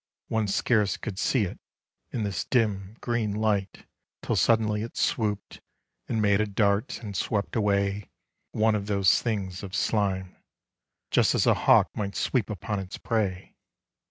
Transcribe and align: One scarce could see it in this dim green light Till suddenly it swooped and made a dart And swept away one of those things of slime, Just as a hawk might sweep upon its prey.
One 0.29 0.47
scarce 0.47 0.97
could 0.97 1.19
see 1.19 1.43
it 1.43 1.59
in 2.09 2.23
this 2.23 2.43
dim 2.43 2.97
green 3.01 3.35
light 3.35 3.85
Till 4.23 4.35
suddenly 4.35 4.81
it 4.81 4.97
swooped 4.97 5.61
and 6.09 6.19
made 6.19 6.41
a 6.41 6.47
dart 6.47 7.03
And 7.03 7.15
swept 7.15 7.55
away 7.55 8.09
one 8.51 8.73
of 8.73 8.87
those 8.87 9.21
things 9.21 9.61
of 9.61 9.75
slime, 9.75 10.37
Just 11.11 11.35
as 11.35 11.45
a 11.45 11.53
hawk 11.53 11.95
might 11.95 12.15
sweep 12.15 12.49
upon 12.49 12.79
its 12.79 12.97
prey. 12.97 13.53